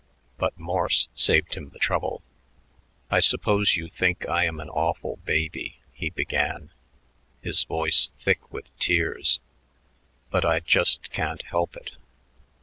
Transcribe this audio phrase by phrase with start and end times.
[0.39, 2.23] But Morse saved him the trouble.
[3.11, 6.71] "I suppose you think I am an awful baby," he began,
[7.43, 9.39] his voice thick with tears,
[10.31, 11.91] "but I just can't help it.